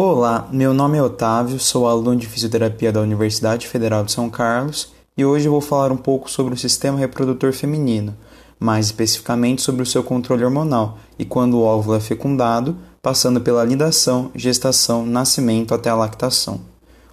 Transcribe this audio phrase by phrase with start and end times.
[0.00, 4.92] Olá, meu nome é Otávio, sou aluno de fisioterapia da Universidade Federal de São Carlos
[5.16, 8.14] e hoje vou falar um pouco sobre o sistema reprodutor feminino,
[8.60, 13.64] mais especificamente sobre o seu controle hormonal e quando o óvulo é fecundado, passando pela
[13.64, 16.60] lidação, gestação, nascimento até a lactação.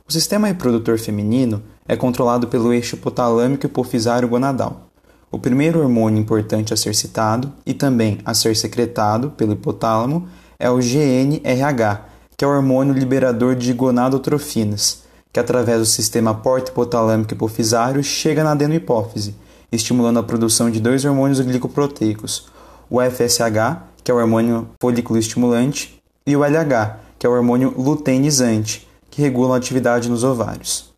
[0.08, 4.92] O sistema reprodutor feminino é controlado pelo eixo hipotalâmico hipofisário gonadal.
[5.32, 10.28] O primeiro hormônio importante a ser citado e também a ser secretado pelo hipotálamo
[10.60, 17.34] é o GNRH que é o hormônio liberador de gonadotrofinas, que através do sistema porta-hipotalâmico
[17.34, 19.36] hipofisário chega na adenohipófise,
[19.72, 22.48] estimulando a produção de dois hormônios glicoproteicos,
[22.90, 27.74] o FSH, que é o hormônio folículo estimulante, e o LH, que é o hormônio
[27.78, 30.94] luteinizante, que regula a atividade nos ovários.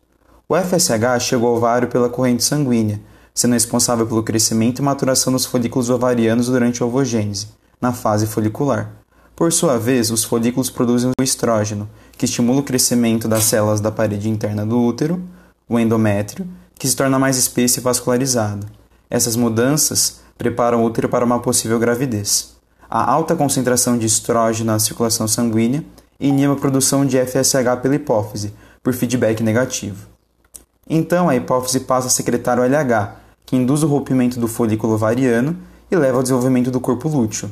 [0.48, 3.00] O FSH chega ao ovário pela corrente sanguínea,
[3.34, 7.48] sendo responsável pelo crescimento e maturação dos folículos ovarianos durante a ovogênese,
[7.80, 8.90] na fase folicular.
[9.38, 13.88] Por sua vez, os folículos produzem o estrógeno, que estimula o crescimento das células da
[13.88, 15.22] parede interna do útero,
[15.68, 16.44] o endométrio,
[16.74, 18.66] que se torna mais espesso e vascularizado.
[19.08, 22.56] Essas mudanças preparam o útero para uma possível gravidez.
[22.90, 25.84] A alta concentração de estrógeno na circulação sanguínea
[26.18, 30.08] inibe a produção de FSH pela hipófise, por feedback negativo.
[30.90, 33.14] Então, a hipófise passa a secretar o LH,
[33.46, 35.56] que induz o rompimento do folículo ovariano
[35.88, 37.48] e leva ao desenvolvimento do corpo lúteo.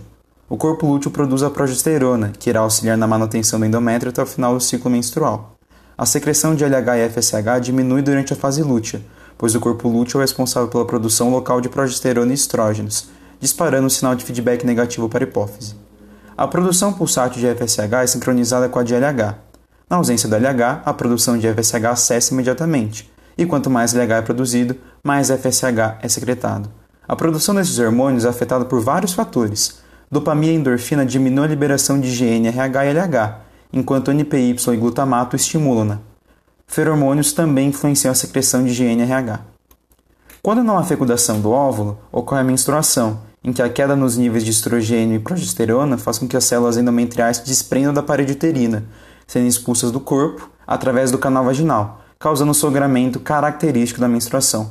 [0.49, 4.27] O corpo lúteo produz a progesterona, que irá auxiliar na manutenção do endométrio até o
[4.27, 5.57] final do ciclo menstrual.
[5.99, 9.03] A secreção de LH e FSH diminui durante a fase lútea,
[9.37, 13.09] pois o corpo lúteo é responsável pela produção local de progesterona e estrógenos,
[13.41, 15.75] disparando um sinal de feedback negativo para a hipófise.
[16.37, 19.35] A produção pulsátil de FSH é sincronizada com a de LH.
[19.91, 24.23] Na ausência do LH, a produção de FSH cessa imediatamente, e quanto mais LH é
[24.23, 26.71] produzido, mais FSH é secretado.
[27.09, 31.99] A produção desses hormônios é afetada por vários fatores, Dopamina e endorfina diminuem a liberação
[31.99, 33.41] de GNRH e LH,
[33.73, 35.99] enquanto NPY e glutamato estimulam-na.
[36.67, 39.41] Feromônios também influenciam a secreção de GNRH.
[40.41, 44.45] Quando não há fecundação do óvulo, ocorre a menstruação, em que a queda nos níveis
[44.45, 48.85] de estrogênio e progesterona faz com que as células endometriais desprendam da parede uterina,
[49.27, 54.71] sendo expulsas do corpo através do canal vaginal, causando o sangramento característico da menstruação.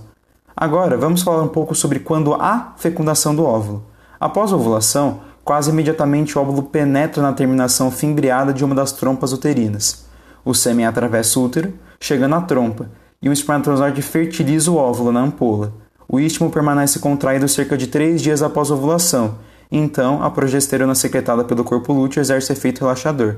[0.55, 3.83] Agora, vamos falar um pouco sobre quando há fecundação do óvulo.
[4.19, 9.31] Após a ovulação, quase imediatamente o óvulo penetra na terminação fimbriada de uma das trompas
[9.31, 10.05] uterinas.
[10.43, 12.89] O sêmen atravessa o útero, chegando à trompa,
[13.21, 15.73] e o espermatozoide fertiliza o óvulo na ampola.
[16.07, 19.35] O istmo permanece contraído cerca de três dias após a ovulação,
[19.71, 23.37] então a progesterona secretada pelo corpo lúteo exerce efeito relaxador.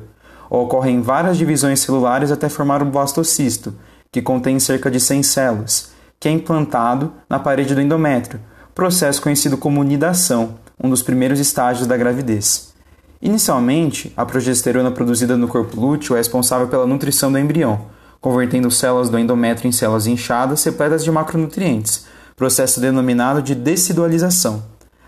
[0.50, 3.74] Ocorrem várias divisões celulares até formar o blastocisto,
[4.12, 8.40] que contém cerca de 100 células, que é implantado na parede do endométrio,
[8.74, 12.74] processo conhecido como nidação, um dos primeiros estágios da gravidez.
[13.22, 17.88] Inicialmente, a progesterona produzida no corpo lúteo é responsável pela nutrição do embrião,
[18.22, 22.06] convertendo células do endométrio em células inchadas repletas de macronutrientes,
[22.36, 24.64] processo denominado de decidualização.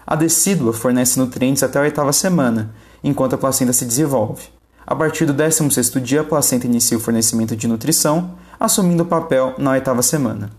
[0.06, 4.48] A decídua fornece nutrientes até a oitava semana, enquanto a placenta se desenvolve.
[4.88, 9.54] A partir do 16º dia, a placenta inicia o fornecimento de nutrição, assumindo o papel
[9.60, 10.50] na oitava semana.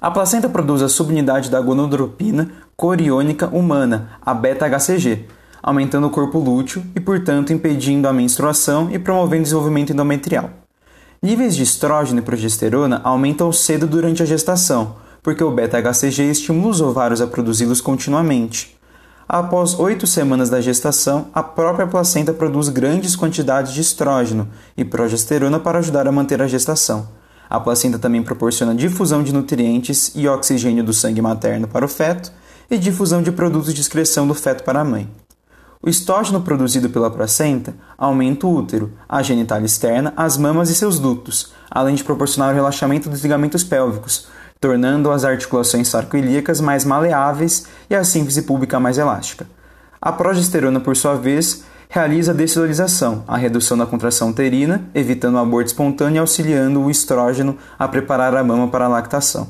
[0.00, 5.26] A placenta produz a subunidade da gonadotropina coriônica humana, a beta-HCG,
[5.60, 10.50] aumentando o corpo lúteo e, portanto, impedindo a menstruação e promovendo o desenvolvimento endometrial.
[11.20, 16.80] Níveis de estrógeno e progesterona aumentam cedo durante a gestação, porque o beta-HCG estimula os
[16.80, 18.78] ovários a produzi-los continuamente.
[19.28, 25.58] Após oito semanas da gestação, a própria placenta produz grandes quantidades de estrógeno e progesterona
[25.58, 27.17] para ajudar a manter a gestação.
[27.48, 32.30] A placenta também proporciona difusão de nutrientes e oxigênio do sangue materno para o feto
[32.70, 35.08] e difusão de produtos de excreção do feto para a mãe.
[35.80, 40.98] O estógeno produzido pela placenta aumenta o útero, a genital externa, as mamas e seus
[40.98, 44.26] ductos, além de proporcionar o relaxamento dos ligamentos pélvicos,
[44.60, 49.46] tornando as articulações sarcoilíacas mais maleáveis e a síntese pública mais elástica.
[50.00, 55.38] A progesterona, por sua vez, realiza a dessilorização, a redução da contração uterina, evitando o
[55.38, 59.48] aborto espontâneo e auxiliando o estrógeno a preparar a mama para a lactação.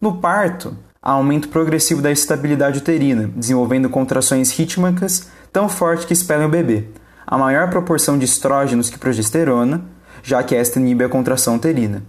[0.00, 6.46] No parto, há aumento progressivo da estabilidade uterina, desenvolvendo contrações rítmicas tão fortes que expelem
[6.46, 6.88] o bebê.
[7.26, 9.82] A maior proporção de estrógenos que progesterona,
[10.22, 12.02] já que esta inibe a contração uterina.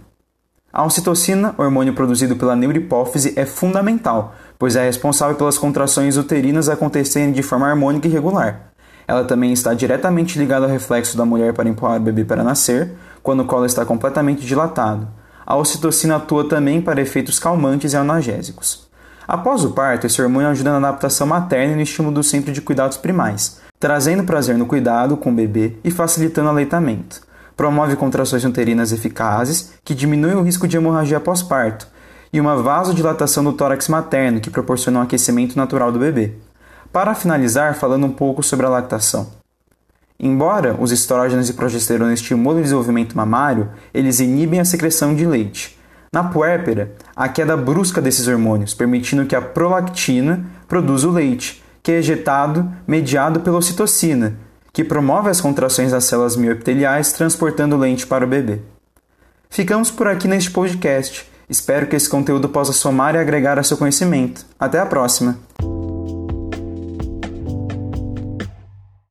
[0.70, 7.32] A ocitocina, hormônio produzido pela neurohipófise, é fundamental, pois é responsável pelas contrações uterinas acontecerem
[7.32, 8.72] de forma harmônica e regular.
[9.08, 12.92] Ela também está diretamente ligada ao reflexo da mulher para empurrar o bebê para nascer,
[13.22, 15.06] quando o colo está completamente dilatado.
[15.44, 18.88] A ocitocina atua também para efeitos calmantes e analgésicos.
[19.28, 22.60] Após o parto, esse hormônio ajuda na adaptação materna e no estímulo do centro de
[22.60, 27.20] cuidados primais, trazendo prazer no cuidado com o bebê e facilitando o aleitamento.
[27.56, 31.88] promove contrações uterinas eficazes, que diminuem o risco de hemorragia pós-parto,
[32.32, 36.34] e uma vasodilatação do tórax materno, que proporciona um aquecimento natural do bebê.
[36.96, 39.26] Para finalizar, falando um pouco sobre a lactação.
[40.18, 45.78] Embora os estrógenos e progesterona estimulem o desenvolvimento mamário, eles inibem a secreção de leite.
[46.10, 51.92] Na puérpera, a queda brusca desses hormônios, permitindo que a prolactina produza o leite, que
[51.92, 54.34] é ejetado mediado pela ocitocina,
[54.72, 58.60] que promove as contrações das células mioepiteliais, transportando leite para o bebê.
[59.50, 61.30] Ficamos por aqui neste podcast.
[61.46, 64.46] Espero que esse conteúdo possa somar e agregar a seu conhecimento.
[64.58, 65.36] Até a próxima!